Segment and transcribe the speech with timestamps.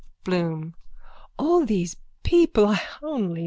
[0.23, 0.73] BLOOM:
[1.37, 2.73] All these people.